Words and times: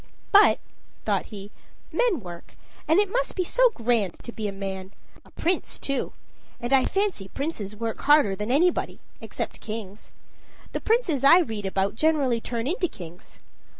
"But," 0.31 0.59
thought 1.05 1.27
he, 1.27 1.51
"men 1.91 2.21
work, 2.21 2.55
and 2.87 2.99
it 2.99 3.11
must 3.11 3.35
be 3.35 3.43
so 3.43 3.69
grand 3.69 4.15
to 4.23 4.31
be 4.31 4.47
a 4.47 4.51
man 4.51 4.93
a 5.23 5.29
prince 5.29 5.77
too; 5.77 6.13
and 6.59 6.73
I 6.73 6.85
fancy 6.85 7.27
princes 7.27 7.75
work 7.75 7.99
harder 8.01 8.35
than 8.35 8.49
anybody 8.49 8.99
except 9.21 9.61
kings. 9.61 10.11
The 10.71 10.81
princes 10.81 11.23
I 11.23 11.41
read 11.41 11.67
about 11.67 11.93
generally 11.93 12.41
turn 12.41 12.65
into 12.65 12.87
kings. 12.87 13.41